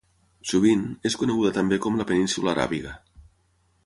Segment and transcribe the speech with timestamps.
[0.51, 0.79] Sovint,
[1.09, 2.95] és coneguda també com la península Aràbiga.